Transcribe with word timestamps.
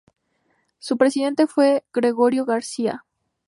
Su 0.79 0.97
presidente 0.97 1.45
fue 1.45 1.83
Gregorio 1.93 2.43
García. 2.43 3.05